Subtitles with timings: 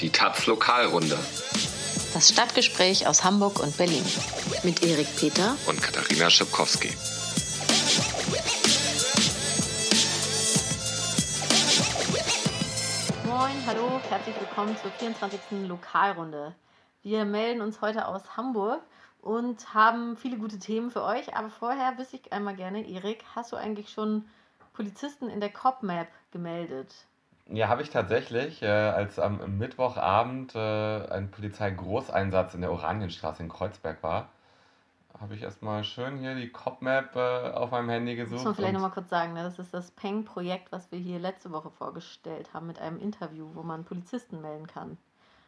[0.00, 1.18] Die Taz Lokalrunde.
[2.14, 4.02] Das Stadtgespräch aus Hamburg und Berlin.
[4.62, 6.88] Mit Erik Peter und Katharina Schipkowski.
[13.26, 15.68] Moin, hallo, herzlich willkommen zur 24.
[15.68, 16.54] Lokalrunde.
[17.02, 18.80] Wir melden uns heute aus Hamburg
[19.20, 21.36] und haben viele gute Themen für euch.
[21.36, 24.24] Aber vorher wüsste ich einmal gerne, Erik, hast du eigentlich schon
[24.72, 26.94] Polizisten in der COP-Map gemeldet?
[27.52, 33.48] Ja, habe ich tatsächlich, äh, als am Mittwochabend äh, ein Polizeigroßeinsatz in der Oranienstraße in
[33.48, 34.28] Kreuzberg war,
[35.20, 38.36] habe ich erstmal schön hier die COP-Map äh, auf meinem Handy gesucht.
[38.36, 39.42] Muss man vielleicht nochmal kurz sagen, ne?
[39.42, 43.62] das ist das Peng-Projekt, was wir hier letzte Woche vorgestellt haben mit einem Interview, wo
[43.62, 44.96] man Polizisten melden kann,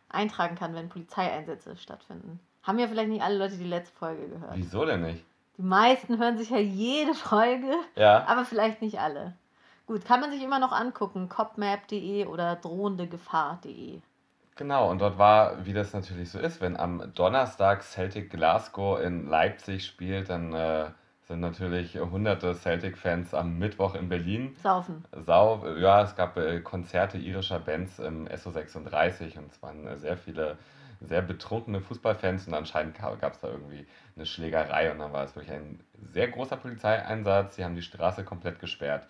[0.09, 2.41] eintragen kann, wenn Polizeieinsätze stattfinden.
[2.65, 4.53] Haben ja vielleicht nicht alle Leute die letzte Folge gehört.
[4.55, 5.25] Wieso denn nicht?
[5.57, 8.27] Die meisten hören sich ja jede Folge, Ja.
[8.27, 9.35] aber vielleicht nicht alle.
[9.87, 14.01] Gut, kann man sich immer noch angucken, copmap.de oder drohendegefahr.de.
[14.55, 19.27] Genau, und dort war, wie das natürlich so ist, wenn am Donnerstag Celtic Glasgow in
[19.27, 20.91] Leipzig spielt, dann äh,
[21.27, 24.55] sind natürlich hunderte Celtic-Fans am Mittwoch in Berlin.
[24.63, 25.05] Saufen.
[25.13, 30.17] Sau, ja, es gab äh, Konzerte irischer Bands im SO36 und es waren äh, sehr
[30.17, 30.59] viele
[31.01, 35.35] sehr betrunkene Fußballfans und anscheinend gab es da irgendwie eine Schlägerei und dann war es
[35.35, 35.81] wirklich ein
[36.13, 37.57] sehr großer Polizeieinsatz.
[37.57, 39.09] Sie haben die Straße komplett gesperrt.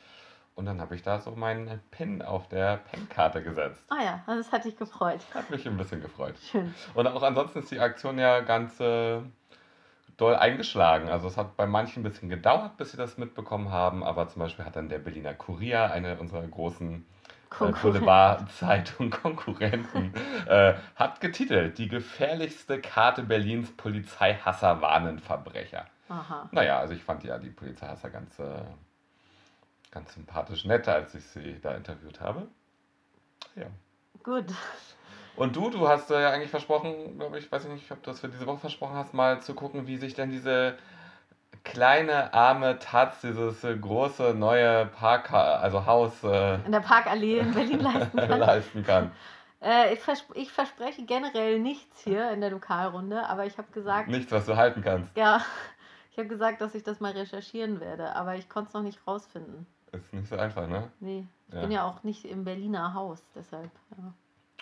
[0.55, 3.83] Und dann habe ich da so meinen PIN auf der PIN-Karte gesetzt.
[3.89, 5.20] Ah ja, also das hat dich gefreut.
[5.34, 6.34] Hat mich ein bisschen gefreut.
[6.50, 6.75] Schön.
[6.95, 9.20] Und auch ansonsten ist die Aktion ja ganz äh,
[10.19, 11.08] doll eingeschlagen.
[11.08, 14.05] Also es hat bei manchen ein bisschen gedauert, bis sie das mitbekommen haben.
[14.05, 17.06] Aber zum Beispiel hat dann der Berliner Kurier, eine unserer großen
[17.61, 17.73] äh.
[17.83, 20.14] Boulevard-Zeitung Konkurrenten,
[20.47, 25.86] äh, hat getitelt, die gefährlichste Karte Berlins Polizeihasser warnen Verbrecher.
[26.08, 26.48] Aha.
[26.53, 28.62] Naja, also ich fand ja die Polizeihasser ganz, äh,
[29.93, 32.48] ganz sympathisch nett, als ich sie da interviewt habe.
[33.55, 33.67] Ja.
[34.25, 34.47] Gut.
[35.37, 38.20] Und du, du hast ja eigentlich versprochen, glaube ich, weiß ich nicht, ob du das
[38.20, 40.77] für diese Woche versprochen hast, mal zu gucken, wie sich denn diese
[41.64, 47.80] kleine arme Taz, dieses große neue Park, also Haus äh, In der Parkallee in Berlin
[47.83, 48.39] leisten kann.
[48.41, 49.13] leisten kann.
[49.63, 54.09] Äh, ich, vers ich verspreche generell nichts hier in der Lokalrunde, aber ich habe gesagt,
[54.09, 55.17] Nichts, was du halten kannst.
[55.17, 55.41] ja,
[56.11, 59.07] ich habe gesagt, dass ich das mal recherchieren werde, aber ich konnte es noch nicht
[59.07, 59.67] rausfinden.
[59.92, 60.91] Ist nicht so einfach, ne?
[61.01, 61.61] Nee, ich Ja.
[61.61, 63.70] bin ja auch nicht im Berliner Haus, deshalb.
[63.97, 64.13] Ja.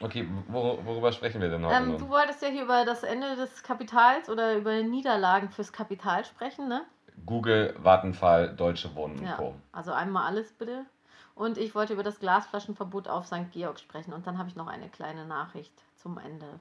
[0.03, 3.37] Okay, wor worüber sprechen wir denn heute Ähm, du wolltest ja hier über das Ende
[3.37, 6.85] des Kapitals oder über Niederlagen fürs Kapital sprechen, ne?
[7.27, 9.37] Google, Vattenfall, Deutsche Wohnen Ja.
[9.37, 9.55] Co.
[9.73, 10.87] Also einmal alles bitte.
[11.35, 13.51] Und ich wollte über das Glasflaschenverbot auf St.
[13.53, 14.13] Georg sprechen.
[14.13, 16.61] Und dann habe ich noch eine kleine Nachricht zum Ende.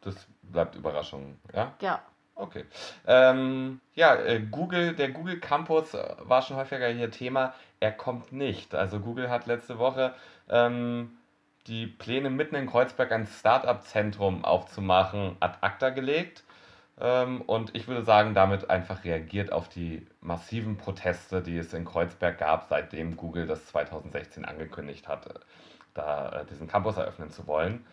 [0.00, 1.72] Das bleibt Überraschung, ja?
[1.80, 2.02] Ja,
[2.36, 2.64] Okay.
[3.06, 7.54] Ähm, ja, äh, Google, der Google Campus äh, war schon häufiger hier Thema.
[7.80, 8.74] Er kommt nicht.
[8.74, 10.14] Also Google hat letzte Woche
[10.48, 11.16] ähm,
[11.66, 16.44] die Pläne mitten in Kreuzberg ein Startup-Zentrum aufzumachen ad acta gelegt.
[17.00, 21.84] Ähm, und ich würde sagen, damit einfach reagiert auf die massiven Proteste, die es in
[21.84, 25.40] Kreuzberg gab, seitdem Google das 2016 angekündigt hatte,
[25.94, 27.84] da äh, diesen Campus eröffnen zu wollen.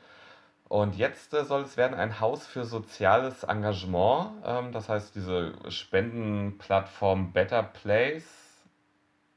[0.71, 4.31] Und jetzt äh, soll es werden ein Haus für soziales Engagement.
[4.45, 8.63] Ähm, das heißt, diese Spendenplattform Better Place.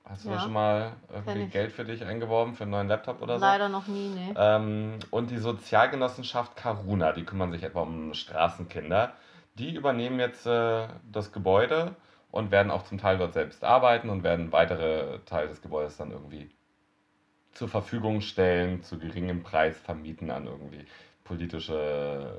[0.05, 1.47] Hast du da Ja, schon mal irgendwie.
[1.47, 3.45] Geld für dich eingeworben, für einen neuen Laptop oder so?
[3.45, 4.33] leider noch nie, ne?
[4.37, 9.15] Ähm, und die Sozialgenossenschaft Karuna, die kümmern sich etwa um Straßenkinder.
[9.55, 11.97] Die übernehmen jetzt äh, das Gebäude
[12.31, 16.13] und werden auch zum Teil dort selbst arbeiten und werden weitere Teile des Gebäudes dann
[16.13, 16.49] irgendwie
[17.55, 20.87] zur Verfügung stellen, zu geringem Preis vermieten an irgendwie
[21.25, 22.33] politische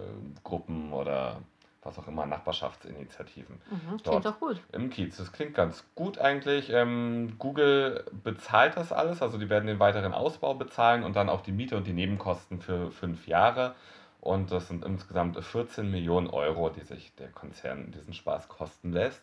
[0.44, 1.42] Gruppen oder
[1.86, 4.60] was auch immer, Nachbarschaftsinitiativen Mhm, klingt doch gut.
[4.72, 5.18] im Kiez.
[5.18, 6.72] Das klingt ganz gut eigentlich.
[6.72, 11.42] Ähm, Google bezahlt das alles, also die werden den weiteren Ausbau bezahlen und dann auch
[11.42, 13.76] die Miete und die Nebenkosten für fünf Jahre.
[14.20, 19.22] Und das sind insgesamt 14 Millionen Euro, die sich der Konzern diesen Spaß kosten lässt.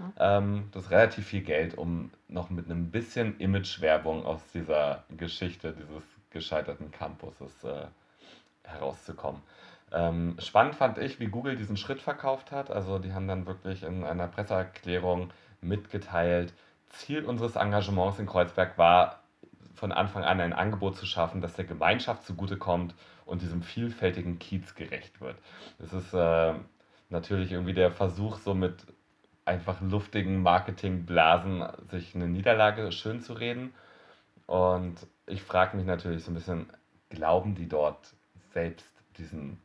[0.00, 0.12] Mhm.
[0.18, 5.72] Ähm, das ist relativ viel Geld, um noch mit einem bisschen Imagewerbung aus dieser Geschichte
[5.72, 7.86] dieses gescheiterten Campuses äh,
[8.70, 9.42] herauszukommen.
[9.92, 12.70] Ähm, spannend fand ich, wie Google diesen Schritt verkauft hat.
[12.70, 16.52] Also die haben dann wirklich in einer Presseerklärung mitgeteilt,
[16.88, 19.20] Ziel unseres Engagements in Kreuzberg war,
[19.74, 22.94] von Anfang an ein Angebot zu schaffen, das der Gemeinschaft zugutekommt
[23.24, 25.36] und diesem vielfältigen Kiez gerecht wird.
[25.78, 26.54] Das ist äh,
[27.08, 28.86] natürlich irgendwie der Versuch, so mit
[29.44, 33.72] einfach luftigen Marketingblasen sich eine Niederlage schön zu reden.
[34.46, 34.96] Und
[35.26, 36.70] ich frage mich natürlich so ein bisschen,
[37.08, 38.14] glauben die dort
[38.52, 39.60] selbst diesen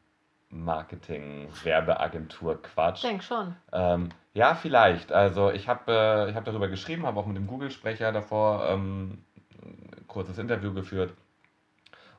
[0.49, 3.03] Marketing-Werbeagentur-Quatsch?
[3.03, 3.55] Ich denke schon.
[3.71, 5.11] Ähm, ja, vielleicht.
[5.11, 9.23] Also ich habe äh, ich hab darüber geschrieben, habe auch mit dem Google-Sprecher davor ähm,
[9.63, 11.13] ein kurzes Interview geführt.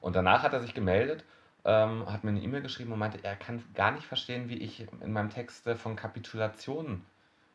[0.00, 1.24] Und danach hat er sich gemeldet
[1.66, 4.86] ähm, hat mir eine E-Mail geschrieben und meinte, er kann gar nicht verstehen, wie ich
[5.00, 7.04] in meinem Text von Kapitulation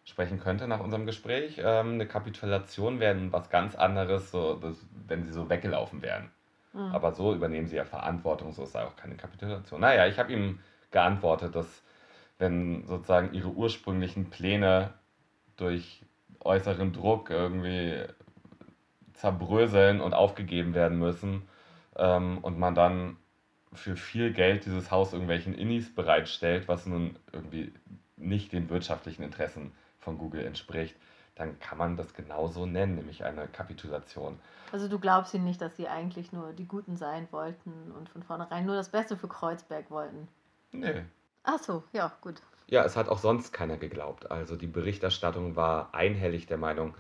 [0.03, 1.61] sprechen könnte nach unserem Gespräch.
[1.63, 4.75] Ähm, eine Kapitulation wäre was ganz anderes, so, das,
[5.07, 6.29] wenn sie so weggelaufen wären.
[6.73, 6.91] Mhm.
[6.93, 9.81] Aber so übernehmen sie ja Verantwortung, so ist auch keine Kapitulation.
[9.81, 10.59] Naja, ich habe ihm
[10.91, 11.83] geantwortet, dass
[12.37, 14.93] wenn sozusagen ihre ursprünglichen Pläne
[15.57, 16.01] durch
[16.39, 18.03] äußeren Druck irgendwie
[19.13, 21.43] zerbröseln und aufgegeben werden müssen
[21.95, 23.17] ähm, und man dann
[23.73, 27.71] für viel Geld dieses Haus irgendwelchen Innis bereitstellt, was nun irgendwie
[28.17, 30.95] nicht den wirtschaftlichen Interessen von Google entspricht,
[31.41, 34.39] dann kann man das genauso nennen, nämlich eine Kapitulation.
[34.71, 38.21] Also du glaubst ihnen nicht, dass sie eigentlich nur die Guten sein wollten und von
[38.21, 40.27] vornherein nur das Beste für Kreuzberg wollten?
[40.71, 41.03] Nee.
[41.43, 42.41] Ach so, ja, gut.
[42.67, 44.29] Ja, es hat auch sonst keiner geglaubt.
[44.29, 46.93] Also die Berichterstattung war einhellig der Meinung,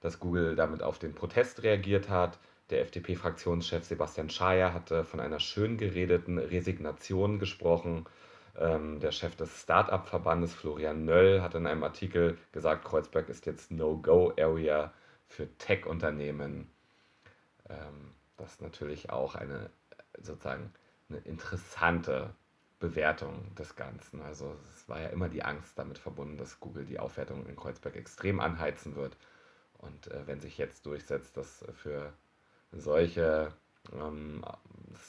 [0.00, 2.38] dass Google damit auf den Protest reagiert hat.
[2.70, 8.06] Der FDP-Fraktionschef Sebastian Schaja hatte von einer schön geredeten Resignation gesprochen.
[8.58, 13.70] Ähm, der Chef des Start-up-Verbandes Florian Nöll hat in einem Artikel gesagt, Kreuzberg ist jetzt
[13.70, 14.92] No-Go-Area
[15.26, 16.68] für Tech-Unternehmen.
[17.68, 19.70] Ähm, das ist natürlich auch eine
[20.20, 20.72] sozusagen
[21.08, 22.34] eine interessante
[22.80, 24.22] Bewertung des Ganzen.
[24.22, 27.94] Also es war ja immer die Angst damit verbunden, dass Google die Aufwertung in Kreuzberg
[27.94, 29.16] extrem anheizen wird.
[29.78, 32.12] Und äh, wenn sich jetzt durchsetzt, dass für
[32.72, 33.52] solche
[33.92, 34.42] ähm,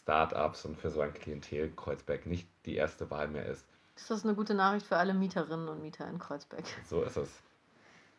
[0.02, 3.66] Startups und für so ein Klientel Kreuzberg nicht die erste Wahl mehr ist.
[3.96, 6.64] Ist das eine gute Nachricht für alle Mieterinnen und Mieter in Kreuzberg?
[6.88, 7.30] So ist es.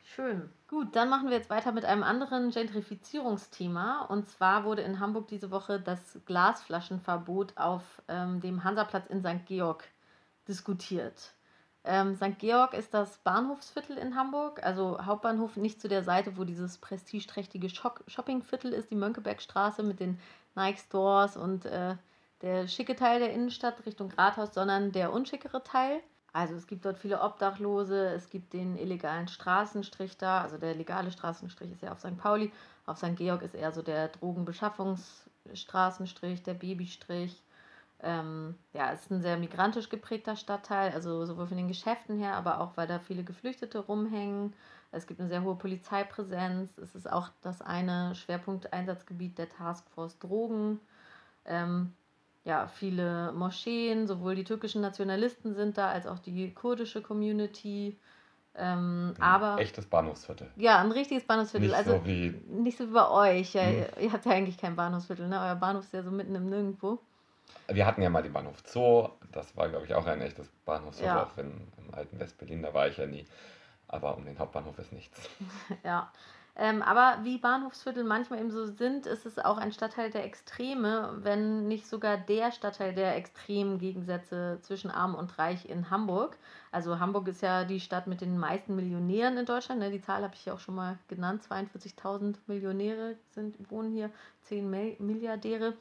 [0.02, 0.50] Schön.
[0.68, 4.06] Gut, dann machen wir jetzt weiter mit einem anderen Gentrifizierungsthema.
[4.06, 9.46] Und zwar wurde in Hamburg diese Woche das Glasflaschenverbot auf ähm, dem Hansaplatz in St.
[9.46, 9.84] Georg
[10.48, 11.32] diskutiert.
[11.84, 12.38] Ähm, St.
[12.38, 17.70] Georg ist das Bahnhofsviertel in Hamburg, also Hauptbahnhof nicht zu der Seite, wo dieses prestigeträchtige
[17.70, 20.20] Shoppingviertel ist, die Mönckebergstraße mit den
[20.54, 21.96] Nike Stores und äh,
[22.42, 26.00] der schicke Teil der Innenstadt Richtung Rathaus, sondern der unschickere Teil.
[26.32, 31.10] Also es gibt dort viele Obdachlose, es gibt den illegalen Straßenstrich da, also der legale
[31.10, 32.18] Straßenstrich ist ja auf St.
[32.18, 32.52] Pauli,
[32.86, 33.16] auf St.
[33.16, 37.42] Georg ist eher so der Drogenbeschaffungsstraßenstrich, der Babystrich.
[38.02, 42.34] Ähm, ja, es ist ein sehr migrantisch geprägter Stadtteil, also sowohl von den Geschäften her,
[42.34, 44.54] aber auch weil da viele Geflüchtete rumhängen.
[44.90, 46.78] Es gibt eine sehr hohe Polizeipräsenz.
[46.78, 50.80] Es ist auch das eine Schwerpunkteinsatzgebiet der Taskforce Drogen.
[51.44, 51.92] Ähm,
[52.44, 57.98] ja, viele Moscheen, sowohl die türkischen Nationalisten sind da, als auch die kurdische Community.
[58.56, 60.50] Ähm, ein aber echtes Bahnhofsviertel.
[60.56, 61.68] Ja, ein richtiges Bahnhofsviertel.
[61.68, 63.54] Nicht also so wie nicht so wie bei euch.
[63.54, 63.84] Ja, hm.
[64.00, 65.38] Ihr habt ja eigentlich kein Bahnhofsviertel, ne?
[65.38, 66.98] Euer Bahnhof ist ja so mitten im Nirgendwo.
[67.68, 69.08] Wir hatten ja mal den Bahnhof Zoo.
[69.32, 71.22] Das war, glaube ich, auch ein echtes Bahnhofsviertel, ja.
[71.24, 73.24] auch wenn im alten Westberlin, da war ich ja nie.
[73.88, 75.20] Aber um den Hauptbahnhof ist nichts.
[75.84, 76.10] ja.
[76.56, 81.18] Ähm, aber wie Bahnhofsviertel manchmal eben so sind, ist es auch ein Stadtteil der Extreme,
[81.22, 86.36] wenn nicht sogar der Stadtteil der extremen Gegensätze zwischen Arm und Reich in Hamburg.
[86.72, 89.80] Also Hamburg ist ja die Stadt mit den meisten Millionären in Deutschland.
[89.80, 89.90] Ne?
[89.90, 91.42] Die Zahl habe ich ja auch schon mal genannt.
[91.48, 94.10] 42.000 Millionäre sind, wohnen hier,
[94.42, 94.68] 10
[94.98, 95.74] Milliardäre.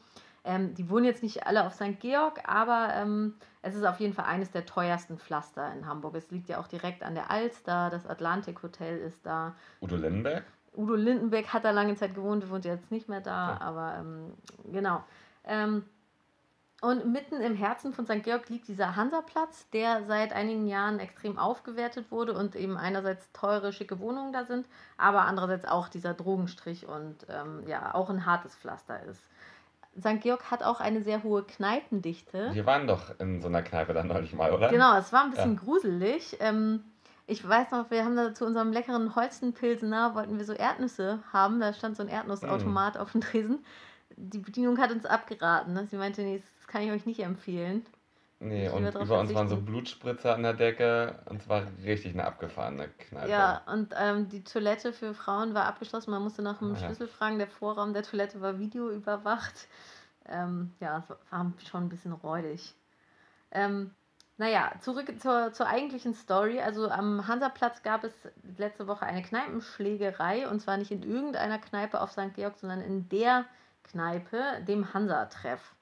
[0.43, 1.99] Ähm, die wohnen jetzt nicht alle auf St.
[1.99, 6.15] Georg, aber ähm, es ist auf jeden Fall eines der teuersten Pflaster in Hamburg.
[6.15, 9.55] Es liegt ja auch direkt an der Alster, das Atlantik Hotel ist da.
[9.81, 10.43] Udo Lindenberg?
[10.75, 13.61] Udo Lindenberg hat da lange Zeit gewohnt, wohnt jetzt nicht mehr da, ja.
[13.61, 14.33] aber ähm,
[14.71, 15.03] genau.
[15.43, 15.83] Ähm,
[16.81, 18.23] und mitten im Herzen von St.
[18.23, 23.73] Georg liegt dieser Hansaplatz, der seit einigen Jahren extrem aufgewertet wurde und eben einerseits teure,
[23.73, 24.65] schicke Wohnungen da sind,
[24.97, 29.21] aber andererseits auch dieser Drogenstrich und ähm, ja, auch ein hartes Pflaster ist.
[29.97, 30.21] St.
[30.21, 32.49] Georg hat auch eine sehr hohe Kneipendichte.
[32.53, 34.69] Wir waren doch in so einer Kneipe dann neulich mal, oder?
[34.69, 35.59] Genau, es war ein bisschen ja.
[35.59, 36.37] gruselig.
[36.39, 36.83] Ähm,
[37.27, 41.59] ich weiß noch, wir haben da zu unserem leckeren Holzenpilsener, wollten wir so Erdnüsse haben.
[41.59, 42.97] Da stand so ein Erdnussautomat mm.
[42.97, 43.65] auf dem Tresen.
[44.15, 45.73] Die Bedienung hat uns abgeraten.
[45.73, 45.85] Ne?
[45.85, 47.85] Sie meinte, nee, das kann ich euch nicht empfehlen.
[48.41, 52.13] Nee, ich und über uns waren so Blutspritzer an der Decke und es war richtig
[52.13, 53.29] eine abgefahrene Kneipe.
[53.29, 56.11] Ja, und ähm, die Toilette für Frauen war abgeschlossen.
[56.11, 57.37] Man musste nach einem ah, Schlüssel fragen.
[57.37, 59.67] Der Vorraum der Toilette war videoüberwacht.
[60.25, 62.75] Ähm, ja, es war schon ein bisschen räudig.
[63.51, 63.91] Ähm,
[64.37, 66.61] naja, zurück zur, zur eigentlichen Story.
[66.61, 68.13] Also am Hansaplatz gab es
[68.57, 72.33] letzte Woche eine Kneipenschlägerei und zwar nicht in irgendeiner Kneipe auf St.
[72.35, 73.43] Georg, sondern in der
[73.83, 75.75] Kneipe, dem Hansa-Treff.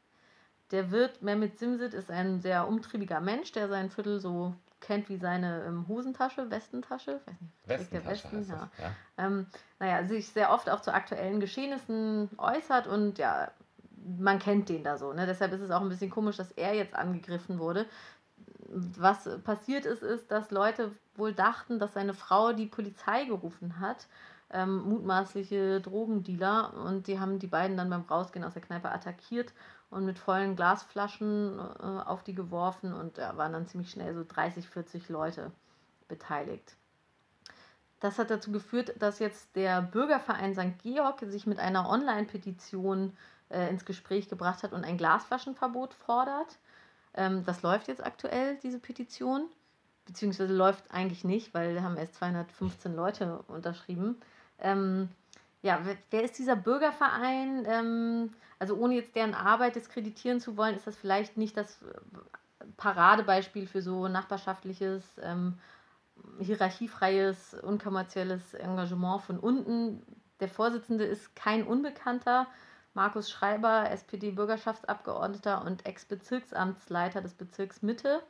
[0.71, 5.17] Der Wirt Mehmet Simsit ist ein sehr umtriebiger Mensch, der sein Viertel so kennt wie
[5.17, 8.69] seine ähm, Hosentasche, Westentasche, weiß nicht, Westentasche der Westen, ja.
[8.79, 9.25] ja.
[9.25, 9.47] Ähm,
[9.79, 13.50] naja, sich sehr oft auch zu aktuellen Geschehnissen äußert und ja,
[14.19, 15.13] man kennt den da so.
[15.13, 15.25] Ne?
[15.25, 17.88] Deshalb ist es auch ein bisschen komisch, dass er jetzt angegriffen wurde
[18.69, 24.07] was passiert ist, ist, dass Leute wohl dachten, dass seine Frau die Polizei gerufen hat,
[24.50, 29.53] ähm, mutmaßliche Drogendealer, und die haben die beiden dann beim Rausgehen aus der Kneipe attackiert
[29.89, 34.24] und mit vollen Glasflaschen äh, auf die geworfen und da waren dann ziemlich schnell so
[34.27, 35.51] 30, 40 Leute
[36.08, 36.75] beteiligt.
[38.00, 40.84] Das hat dazu geführt, dass jetzt der Bürgerverein St.
[40.84, 43.17] Georg sich mit einer Online-Petition
[43.50, 46.58] äh, ins Gespräch gebracht hat und ein Glasflaschenverbot fordert.
[47.15, 49.48] Ähm, das läuft jetzt aktuell, diese Petition.
[50.06, 54.17] Beziehungsweise läuft eigentlich nicht, weil wir haben erst 215 Leute unterschrieben.
[54.60, 55.10] Ähm,
[55.61, 57.65] ja, wer, ist dieser Bürgerverein?
[57.67, 62.65] Ähm, also ohne jetzt deren Arbeit diskreditieren zu wollen, ist das vielleicht nicht das äh,
[62.77, 65.59] Paradebeispiel für so nachbarschaftliches ähm,
[66.39, 70.01] hierarchiefreies, unkommerzielles Engagement von unten.
[70.39, 72.47] Der Vorsitzende ist kein Unbekannter.
[72.93, 78.23] Markus Schreiber, SPD-Bürgerschaftsabgeordneter und Ex-Bezirksamtsleiter des Bezirks Mitte.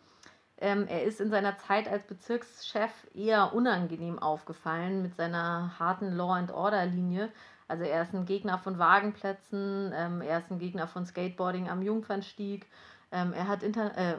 [0.60, 7.32] Ähm, er ist in seiner Zeit als Bezirkschef eher unangenehm aufgefallen mit seiner harten Law-and-Order-Linie.
[7.68, 11.82] Also er ist ein Gegner von Wagenplätzen, ähm, er ist ein Gegner von Skateboarding am
[11.82, 12.66] Jungfernstieg.
[13.12, 14.16] Ähm, er hat inter äh,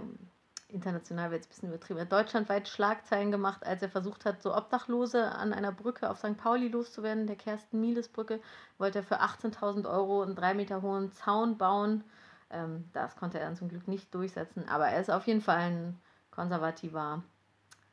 [0.69, 5.25] international wird es ein bisschen übertrieben, deutschlandweit Schlagzeilen gemacht, als er versucht hat, so Obdachlose
[5.33, 6.37] an einer Brücke auf St.
[6.37, 8.41] Pauli loszuwerden, der Kersten-Mieles-Brücke,
[8.77, 12.05] wollte er für 18.000 Euro einen drei Meter hohen Zaun bauen.
[12.51, 15.59] Ähm, das konnte er dann zum Glück nicht durchsetzen, aber er ist auf jeden Fall
[15.59, 15.99] ein
[16.39, 17.25] konservativer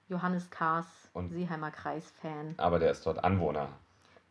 [0.07, 2.53] Johannes Kahrs und Seeheimer Kreis-Fan.
[2.57, 3.69] Aber der ist dort Anwohner.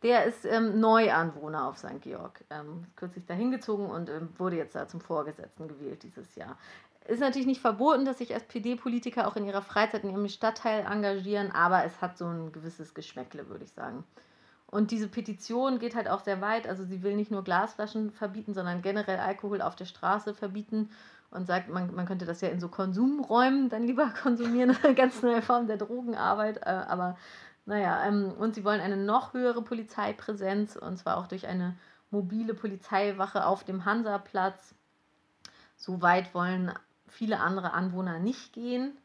[0.03, 1.99] Der ist ähm, Neuanwohner auf St.
[1.99, 6.57] Georg, ähm, kürzlich dahin gezogen und ähm, wurde jetzt da zum Vorgesetzten gewählt dieses Jahr
[7.07, 11.51] ist natürlich nicht verboten, dass sich SPD-Politiker auch in ihrer Freizeit in ihrem Stadtteil engagieren,
[11.51, 14.03] aber es hat so ein gewisses Geschmäckle, würde ich sagen.
[14.67, 16.67] Und diese Petition geht halt auch sehr weit.
[16.67, 20.89] Also sie will nicht nur Glasflaschen verbieten, sondern generell Alkohol auf der Straße verbieten
[21.31, 24.75] und sagt, man, man könnte das ja in so Konsumräumen dann lieber konsumieren.
[24.83, 26.57] Eine ganz neue Form der Drogenarbeit.
[26.57, 27.17] Äh, aber
[27.65, 31.75] naja, ähm, und sie wollen eine noch höhere Polizeipräsenz und zwar auch durch eine
[32.11, 34.75] mobile Polizeiwache auf dem Hansaplatz.
[35.75, 36.71] So weit wollen
[37.07, 38.97] viele andere Anwohner nicht gehen.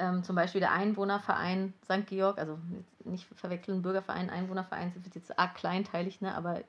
[0.00, 2.06] Ähm, zum Beispiel der Einwohnerverein St.
[2.06, 2.58] Georg, also
[3.04, 6.34] nicht verwechseln, Bürgerverein, Einwohnerverein, wird jetzt arg kleinteilig, ne?
[6.34, 6.60] aber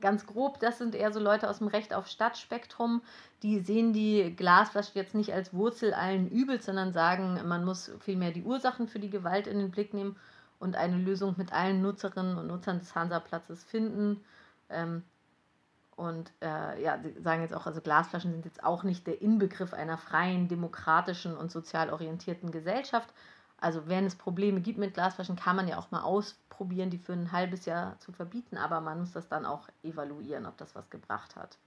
[0.00, 3.02] ganz grob, das sind eher so Leute aus dem Recht auf Stadtspektrum,
[3.42, 8.30] die sehen die Glasflasche jetzt nicht als Wurzel allen Übels, sondern sagen, man muss vielmehr
[8.30, 10.14] die Ursachen für die Gewalt in den Blick nehmen
[10.60, 14.22] und eine Lösung mit allen Nutzerinnen und Nutzern des Hansaplatzes finden.
[14.70, 15.02] Ähm,
[15.98, 19.74] und äh, ja, sie sagen jetzt auch, also Glasflaschen sind jetzt auch nicht der Inbegriff
[19.74, 23.12] einer freien, demokratischen und sozial orientierten Gesellschaft.
[23.60, 27.14] Also wenn es Probleme gibt mit Glasflaschen, kann man ja auch mal ausprobieren, die für
[27.14, 30.88] ein halbes Jahr zu verbieten, aber man muss das dann auch evaluieren, ob das was
[30.88, 31.58] gebracht hat.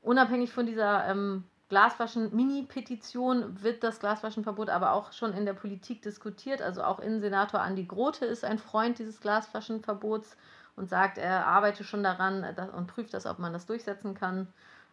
[0.00, 6.62] Unabhängig von dieser ähm, Glasflaschen-Mini-Petition wird das Glasflaschenverbot aber auch schon in der Politik diskutiert.
[6.62, 10.34] Also auch Innensenator Andi Grote ist ein Freund dieses Glasflaschenverbots
[10.76, 14.48] und sagt, er arbeite schon daran äh, und prüft das, ob man das durchsetzen kann.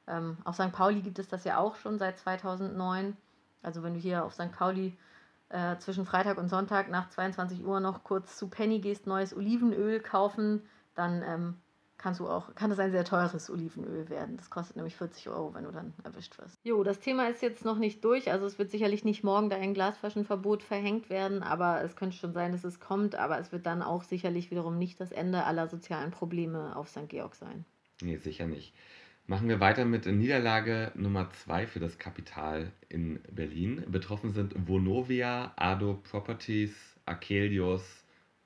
[0.07, 0.71] Ähm, auf St.
[0.71, 3.15] Pauli gibt es das ja auch schon seit 2009.
[3.63, 4.51] Also wenn du hier auf St.
[4.51, 4.97] Pauli
[5.49, 9.99] äh, zwischen Freitag und Sonntag nach 22 Uhr noch kurz zu Penny gehst, neues Olivenöl
[9.99, 10.61] kaufen,
[10.95, 11.57] dann ähm,
[12.01, 14.37] kannst du auch, kann das ein sehr teures Olivenöl werden.
[14.37, 16.57] Das kostet nämlich 40 Euro, wenn du dann erwischt wirst.
[16.63, 18.31] Jo, das Thema ist jetzt noch nicht durch.
[18.31, 22.33] Also es wird sicherlich nicht morgen da ein Glasflaschenverbot verhängt werden, aber es könnte schon
[22.33, 23.15] sein, dass es kommt.
[23.15, 27.07] Aber es wird dann auch sicherlich wiederum nicht das Ende aller sozialen Probleme auf St.
[27.07, 27.65] Georg sein.
[28.01, 28.73] Nee, sicher nicht.
[29.27, 33.85] Machen wir weiter mit Niederlage Nummer 2 für das Kapital in Berlin.
[33.87, 38.00] Betroffen sind Vonovia, Ado Properties, Akelius,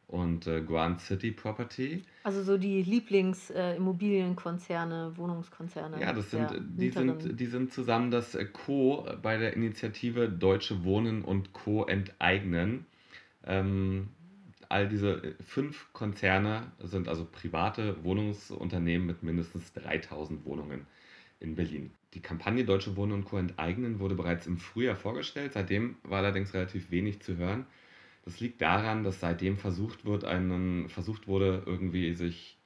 [0.07, 2.03] und äh, Grand City Property.
[2.23, 5.99] Also so die Lieblingsimmobilienkonzerne, äh, Wohnungskonzerne.
[5.99, 9.07] Ja, das sind, die, sind, die sind zusammen das äh, Co.
[9.21, 11.85] bei der Initiative Deutsche Wohnen und Co.
[11.85, 12.85] enteignen.
[13.45, 14.09] Ähm,
[14.69, 20.85] all diese äh, fünf Konzerne sind also private Wohnungsunternehmen mit mindestens 3000 Wohnungen
[21.39, 21.91] in Berlin.
[22.13, 23.37] Die Kampagne Deutsche Wohnen und Co.
[23.37, 25.53] enteignen wurde bereits im Frühjahr vorgestellt.
[25.53, 27.65] Seitdem war allerdings relativ wenig zu hören.
[28.25, 32.57] Das liegt daran, dass seitdem versucht wird, einen, versucht wurde, irgendwie sich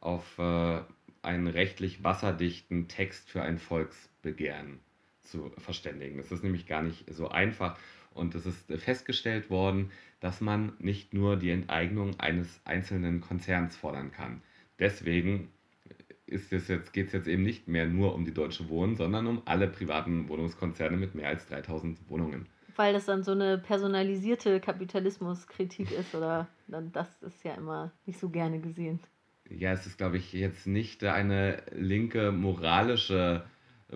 [0.00, 0.80] auf äh,
[1.20, 4.80] einen rechtlich wasserdichten Text für ein Volksbegehren
[5.20, 6.16] zu verständigen.
[6.16, 7.78] Das ist nämlich gar nicht so einfach
[8.14, 9.90] und es ist festgestellt worden,
[10.20, 14.42] dass man nicht nur die Enteignung eines einzelnen Konzerns fordern kann.
[14.78, 15.48] Deswegen
[16.26, 19.26] ist es jetzt, geht es jetzt eben nicht mehr nur um die Deutsche Wohnen, sondern
[19.26, 24.60] um alle privaten Wohnungskonzerne mit mehr als 3000 Wohnungen weil das dann so eine personalisierte
[24.60, 29.00] Kapitalismuskritik ist oder dann das ist ja immer nicht so gerne gesehen.
[29.48, 33.44] Ja, es ist, glaube ich, jetzt nicht eine linke moralische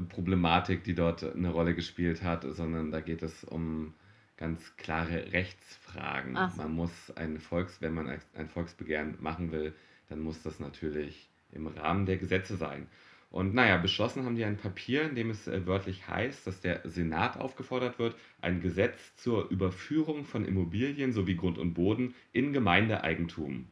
[0.09, 3.95] Problematik, die dort eine Rolle gespielt hat, sondern da geht es um
[4.37, 6.35] ganz klare Rechtsfragen.
[6.35, 6.63] So.
[6.63, 9.75] Man muss ein Volks, wenn man ein Volksbegehren machen will,
[10.09, 12.87] dann muss das natürlich im Rahmen der Gesetze sein.
[13.31, 16.81] Und naja, beschlossen haben die ein Papier, in dem es äh, wörtlich heißt, dass der
[16.89, 23.69] Senat aufgefordert wird, ein Gesetz zur Überführung von Immobilien sowie Grund und Boden in Gemeindeeigentum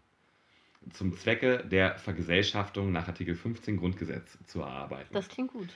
[0.93, 5.13] zum Zwecke der Vergesellschaftung nach Artikel 15 Grundgesetz zu erarbeiten.
[5.13, 5.69] Das klingt gut.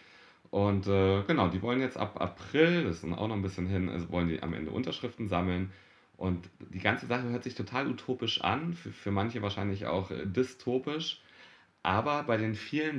[0.50, 3.88] Und äh, genau, die wollen jetzt ab April, das ist auch noch ein bisschen hin,
[3.88, 5.72] also wollen die am Ende Unterschriften sammeln.
[6.16, 10.26] Und die ganze Sache hört sich total utopisch an, für, für manche wahrscheinlich auch äh,
[10.26, 11.22] dystopisch.
[11.82, 12.98] Aber bei den vielen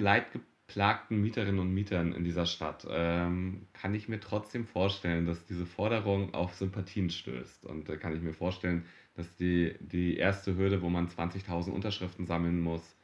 [0.69, 5.65] leidgeplagten Mieterinnen und Mietern in dieser Stadt ähm, kann ich mir trotzdem vorstellen, dass diese
[5.65, 7.65] Forderung auf Sympathien stößt.
[7.65, 8.85] Und äh, kann ich mir vorstellen,
[9.15, 12.95] dass die, die erste Hürde, wo man 20.000 Unterschriften sammeln muss,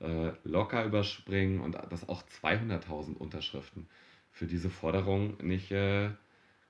[0.00, 3.86] äh, locker überspringen und dass auch 200.000 Unterschriften
[4.30, 6.10] für diese Forderung nicht äh,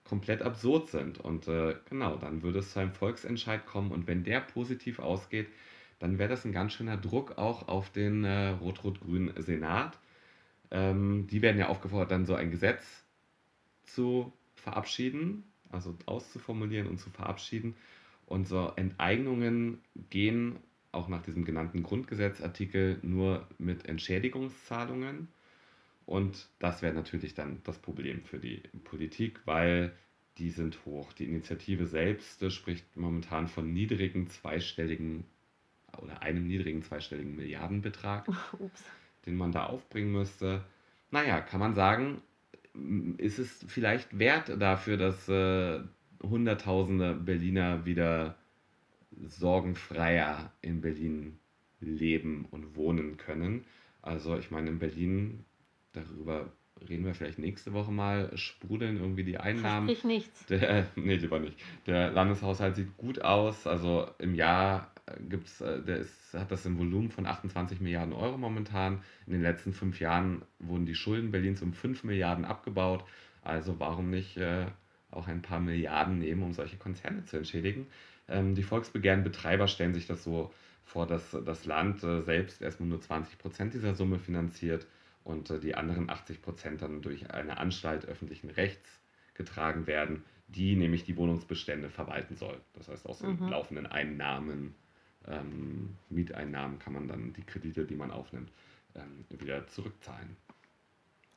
[0.04, 1.18] komplett absurd sind.
[1.18, 5.48] Und äh, genau, dann würde es zu einem Volksentscheid kommen und wenn der positiv ausgeht,
[6.00, 9.98] dann wäre das ein ganz schöner Druck auch auf den äh, rot-rot-grünen Senat.
[10.70, 13.04] Ähm, die werden ja aufgefordert, dann so ein Gesetz
[13.84, 17.74] zu verabschieden, also auszuformulieren und zu verabschieden.
[18.26, 19.78] Und so Enteignungen
[20.10, 20.56] gehen
[20.92, 25.28] auch nach diesem genannten Grundgesetzartikel nur mit Entschädigungszahlungen.
[26.06, 29.92] Und das wäre natürlich dann das Problem für die Politik, weil
[30.38, 31.12] die sind hoch.
[31.12, 35.24] Die Initiative selbst spricht momentan von niedrigen zweistelligen
[35.98, 38.26] oder einem niedrigen zweistelligen Milliardenbetrag,
[38.58, 38.84] Ups.
[39.26, 40.64] Den man da aufbringen müsste.
[41.10, 42.22] Naja, kann man sagen,
[43.18, 45.80] ist es vielleicht wert dafür, dass äh,
[46.22, 48.36] Hunderttausende Berliner wieder
[49.26, 51.38] sorgenfreier in Berlin
[51.80, 53.64] leben und wohnen können.
[54.02, 55.44] Also ich meine, in Berlin,
[55.92, 56.52] darüber
[56.88, 59.86] reden wir vielleicht nächste Woche mal, sprudeln irgendwie die Einnahmen.
[59.86, 60.46] Versprich nichts.
[60.46, 61.56] Der, nee, lieber nicht.
[61.86, 63.66] Der Landeshaushalt sieht gut aus.
[63.66, 64.92] Also im Jahr
[65.28, 69.02] gibt's, der ist, hat das ein Volumen von 28 Milliarden Euro momentan.
[69.26, 73.04] In den letzten fünf Jahren wurden die Schulden Berlins um 5 Milliarden abgebaut.
[73.42, 74.66] Also warum nicht äh,
[75.10, 77.86] auch ein paar Milliarden nehmen, um solche Konzerne zu entschädigen?
[78.28, 80.52] Ähm, die Volksbegehrenbetreiber stellen sich das so
[80.84, 84.86] vor, dass das Land äh, selbst erstmal nur 20 Prozent dieser Summe finanziert
[85.24, 89.00] und äh, die anderen 80 Prozent dann durch eine Anstalt öffentlichen Rechts
[89.34, 92.60] getragen werden, die nämlich die Wohnungsbestände verwalten soll.
[92.74, 93.48] Das heißt, aus den Mhm.
[93.48, 94.74] laufenden Einnahmen,
[95.28, 98.50] ähm, Mieteinnahmen kann man dann die Kredite, die man aufnimmt,
[98.94, 100.36] ähm, wieder zurückzahlen.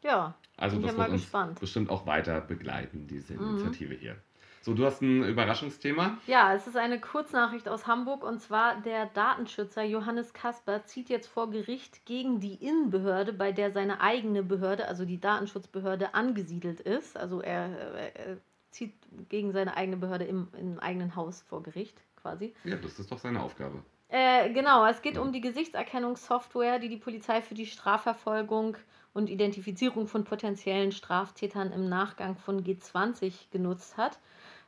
[0.01, 1.59] Ja, Also bin ich das ja mal gespannt.
[1.59, 3.49] bestimmt auch weiter begleiten, diese Mhm.
[3.51, 4.15] Initiative hier.
[4.61, 6.17] So, du hast ein Überraschungsthema.
[6.25, 11.27] Ja, es ist eine Kurznachricht aus Hamburg und zwar der Datenschützer Johannes Kasper zieht jetzt
[11.27, 17.17] vor Gericht gegen die Innenbehörde, bei der seine eigene Behörde, also die Datenschutzbehörde, angesiedelt ist.
[17.17, 18.37] Also er, er, er
[18.71, 18.93] zieht
[19.27, 22.55] gegen seine eigene Behörde im, im eigenen Haus vor Gericht quasi.
[22.63, 23.83] Ja, das ist doch seine Aufgabe.
[24.09, 25.21] Äh, genau, es geht Ja.
[25.21, 28.77] um die Gesichtserkennungssoftware, die die Polizei für die Strafverfolgung
[29.13, 34.19] und Identifizierung von potenziellen Straftätern im Nachgang von G20 genutzt hat.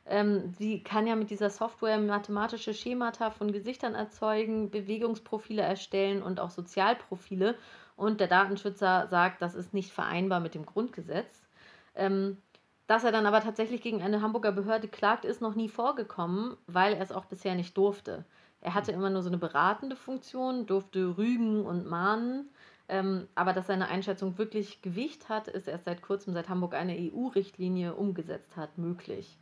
[0.08, 6.38] Ähm, sie kann ja mit dieser Software mathematische Schemata von Gesichtern erzeugen, Bewegungsprofile erstellen und
[6.40, 7.56] auch Sozialprofile.
[7.96, 11.42] Und der Datenschützer sagt, das ist nicht vereinbar mit dem Grundgesetz.
[11.94, 12.38] Ähm,
[12.86, 16.94] dass er dann aber tatsächlich gegen eine Hamburger Behörde klagt, ist noch nie vorgekommen, weil
[16.94, 18.24] er es auch bisher nicht durfte.
[18.60, 22.48] Er hatte immer nur so eine beratende Funktion, durfte rügen und mahnen.
[22.88, 26.96] Ähm, aber dass seine Einschätzung wirklich Gewicht hat, ist erst seit kurzem, seit Hamburg eine
[26.96, 29.38] EU-Richtlinie umgesetzt hat, möglich.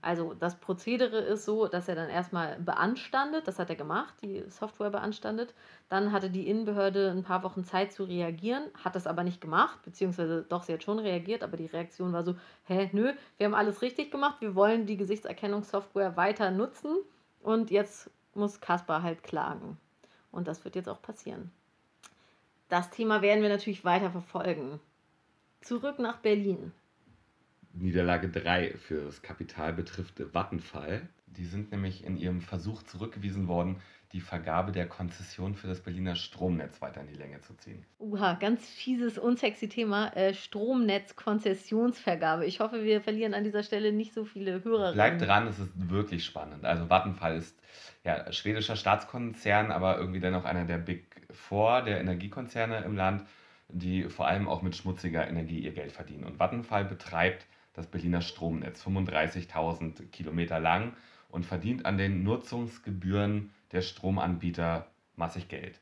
[0.00, 4.44] Also das Prozedere ist so, dass er dann erstmal beanstandet, das hat er gemacht, die
[4.48, 5.54] Software beanstandet.
[5.88, 9.82] Dann hatte die Innenbehörde ein paar Wochen Zeit zu reagieren, hat das aber nicht gemacht,
[9.82, 13.54] beziehungsweise doch, sie hat schon reagiert, aber die Reaktion war so, hä, nö, wir haben
[13.54, 16.96] alles richtig gemacht, wir wollen die Gesichtserkennungssoftware weiter nutzen
[17.42, 19.78] und jetzt muss Kaspar halt klagen.
[20.30, 21.50] Und das wird jetzt auch passieren.
[22.68, 24.78] Das Thema werden wir natürlich weiter verfolgen.
[25.60, 26.72] Zurück nach Berlin.
[27.72, 31.08] Niederlage 3 für das Kapital betrifft Vattenfall.
[31.26, 33.80] Die sind nämlich in ihrem Versuch zurückgewiesen worden,
[34.12, 37.84] die Vergabe der Konzession für das Berliner Stromnetz weiter in die Länge zu ziehen.
[37.98, 40.16] Uha, ganz fieses, unsexy Thema.
[40.16, 42.46] Äh, Stromnetz-Konzessionsvergabe.
[42.46, 44.94] Ich hoffe, wir verlieren an dieser Stelle nicht so viele Hörerinnen.
[44.94, 46.64] Bleibt dran, es ist wirklich spannend.
[46.64, 47.60] Also Vattenfall ist
[48.02, 53.26] ja schwedischer Staatskonzern, aber irgendwie dennoch einer der Big Four der Energiekonzerne im Land,
[53.68, 56.24] die vor allem auch mit schmutziger Energie ihr Geld verdienen.
[56.24, 57.44] Und Vattenfall betreibt
[57.78, 60.94] das Berliner Stromnetz, 35.000 Kilometer lang
[61.28, 65.80] und verdient an den Nutzungsgebühren der Stromanbieter massig Geld.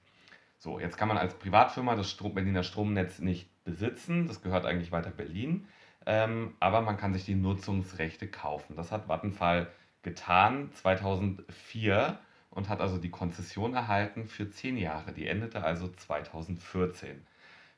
[0.59, 4.93] So, jetzt kann man als Privatfirma das Strom, Berliner Stromnetz nicht besitzen, das gehört eigentlich
[4.93, 5.67] weiter Berlin,
[6.05, 8.77] ähm, aber man kann sich die Nutzungsrechte kaufen.
[8.77, 9.69] Das hat Vattenfall
[10.03, 12.19] getan 2004
[12.51, 15.13] und hat also die Konzession erhalten für zehn Jahre.
[15.13, 17.27] Die endete also 2014.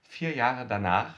[0.02, 1.14] vier Jahre danach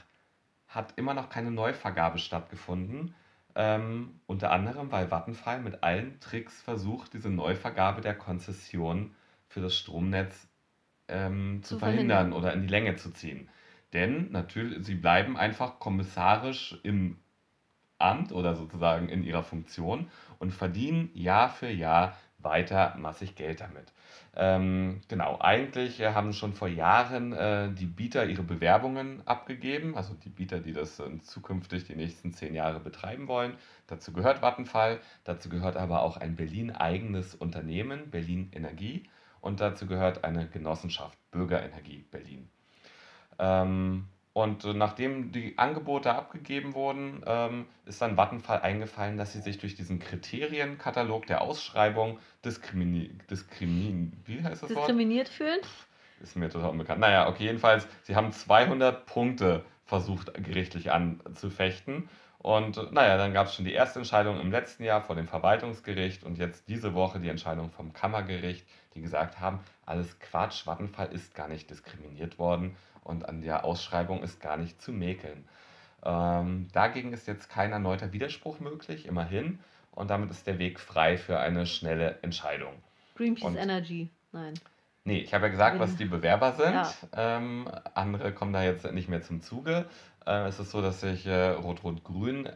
[0.73, 3.13] hat immer noch keine Neuvergabe stattgefunden.
[3.53, 9.13] Ähm, unter anderem, weil Vattenfall mit allen Tricks versucht, diese Neuvergabe der Konzession
[9.49, 10.47] für das Stromnetz
[11.09, 13.49] ähm, zu, zu verhindern, verhindern oder in die Länge zu ziehen.
[13.91, 17.17] Denn natürlich, sie bleiben einfach kommissarisch im
[17.97, 23.91] Amt oder sozusagen in ihrer Funktion und verdienen Jahr für Jahr weiter massig Geld damit.
[24.35, 30.13] Ähm, genau, eigentlich äh, haben schon vor Jahren äh, die Bieter ihre Bewerbungen abgegeben, also
[30.13, 33.57] die Bieter, die das äh, zukünftig die nächsten zehn Jahre betreiben wollen.
[33.87, 39.03] Dazu gehört Vattenfall, dazu gehört aber auch ein Berlin-eigenes Unternehmen, Berlin Energie,
[39.41, 42.49] und dazu gehört eine Genossenschaft, Bürgerenergie Berlin.
[43.39, 49.41] Ähm, und äh, nachdem die Angebote abgegeben wurden, ähm, ist dann Vattenfall eingefallen, dass sie
[49.41, 55.35] sich durch diesen Kriterienkatalog der Ausschreibung diskrimini diskrimin wie heißt das diskriminiert Wort?
[55.35, 55.59] fühlen.
[56.21, 57.01] Ist mir total unbekannt.
[57.01, 62.07] Naja, okay, jedenfalls, sie haben 200 Punkte versucht gerichtlich anzufechten.
[62.37, 65.27] Und äh, naja, dann gab es schon die erste Entscheidung im letzten Jahr vor dem
[65.27, 68.65] Verwaltungsgericht und jetzt diese Woche die Entscheidung vom Kammergericht,
[68.95, 74.23] die gesagt haben, alles Quatsch, Vattenfall ist gar nicht diskriminiert worden und an der Ausschreibung
[74.23, 75.47] ist gar nicht zu mäkeln.
[76.03, 79.59] Ähm, dagegen ist jetzt kein erneuter Widerspruch möglich, immerhin.
[79.91, 82.73] Und damit ist der Weg frei für eine schnelle Entscheidung.
[83.15, 84.53] Greenpeace und, Energy, nein.
[85.03, 86.73] Nee, ich habe ja gesagt, was die Bewerber sind.
[86.73, 86.93] Ja.
[87.13, 89.89] Ähm, andere kommen da jetzt nicht mehr zum Zuge.
[90.25, 92.55] Äh, es ist so, dass sich äh, Rot-Rot-Grün äh,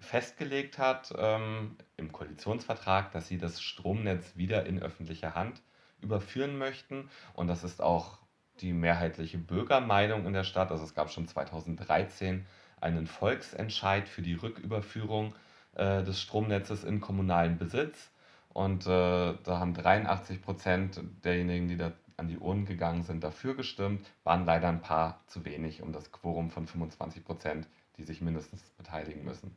[0.00, 5.62] festgelegt hat ähm, im Koalitionsvertrag, dass sie das Stromnetz wieder in öffentliche Hand
[6.00, 7.08] überführen möchten.
[7.32, 8.18] Und das ist auch
[8.60, 10.70] die mehrheitliche Bürgermeinung in der Stadt.
[10.70, 12.46] Also es gab schon 2013
[12.80, 15.34] einen Volksentscheid für die Rücküberführung
[15.74, 18.10] äh, des Stromnetzes in kommunalen Besitz.
[18.52, 23.56] Und äh, da haben 83 Prozent derjenigen, die da an die Urnen gegangen sind, dafür
[23.56, 28.20] gestimmt, waren leider ein paar zu wenig, um das Quorum von 25 Prozent, die sich
[28.20, 29.56] mindestens beteiligen müssen,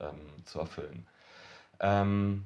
[0.00, 1.06] ähm, zu erfüllen.
[1.80, 2.44] Ähm,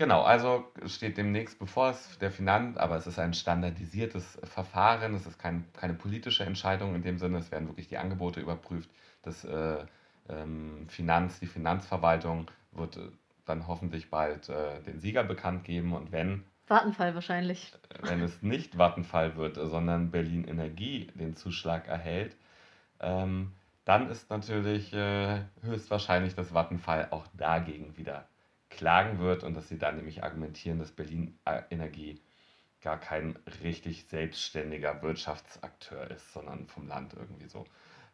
[0.00, 5.26] Genau, also steht demnächst bevor es der Finanz, aber es ist ein standardisiertes Verfahren, es
[5.26, 8.88] ist kein, keine politische Entscheidung in dem Sinne, es werden wirklich die Angebote überprüft.
[9.20, 9.84] Das äh,
[10.30, 13.10] ähm, Finanz, die Finanzverwaltung wird äh,
[13.44, 17.74] dann hoffentlich bald äh, den Sieger bekannt geben und wenn Wartenfall wahrscheinlich.
[18.00, 22.36] Wenn es nicht Vattenfall wird, sondern Berlin Energie den Zuschlag erhält,
[23.00, 23.52] ähm,
[23.84, 28.29] dann ist natürlich äh, höchstwahrscheinlich, dass Vattenfall auch dagegen wieder
[28.70, 32.20] klagen wird und dass sie dann nämlich argumentieren, dass Berlin äh, Energie
[32.80, 37.64] gar kein richtig selbstständiger Wirtschaftsakteur ist, sondern vom Land irgendwie so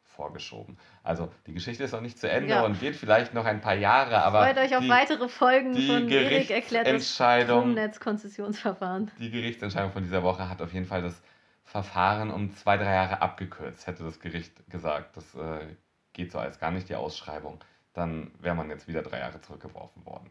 [0.03, 0.79] vorgeschoben.
[1.03, 2.65] Also die Geschichte ist noch nicht zu Ende ja.
[2.65, 6.09] und geht vielleicht noch ein paar Jahre, aber freut euch auf die, weitere Folgen von
[6.09, 9.11] Erik erklärt das Stromnetzkonzessionsverfahren.
[9.19, 11.23] Die Gerichtsentscheidung von dieser Woche hat auf jeden Fall das
[11.63, 15.17] Verfahren um zwei, drei Jahre abgekürzt, hätte das Gericht gesagt.
[15.17, 15.67] Das äh,
[16.13, 17.61] geht so als gar nicht die Ausschreibung.
[17.93, 20.31] Dann wäre man jetzt wieder drei Jahre zurückgeworfen worden.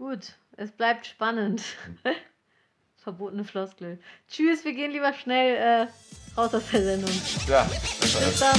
[0.00, 1.62] Gut, es bleibt spannend.
[2.96, 3.98] Verbotene Floskel.
[4.30, 7.10] Tschüss, wir gehen lieber schnell äh, raus aus der Sendung.
[7.46, 7.64] Ja,
[8.00, 8.58] bis dann.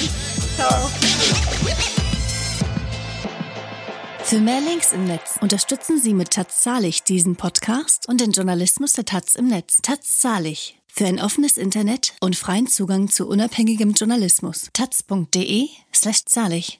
[0.56, 0.88] Ciao.
[4.20, 8.94] Für mehr Links im Netz unterstützen Sie mit Taz Zahlig diesen Podcast und den Journalismus
[8.94, 9.80] der Taz im Netz.
[9.82, 10.78] Taz Zahlig.
[10.86, 14.70] Für ein offenes Internet und freien Zugang zu unabhängigem Journalismus.
[14.74, 16.80] taz.de slash zahlig.